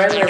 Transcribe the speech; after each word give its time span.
regular 0.00 0.29